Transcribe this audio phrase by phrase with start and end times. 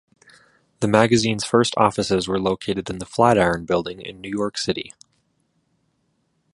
[0.79, 4.93] The magazine's first offices were located in the Flatiron Building in New York City.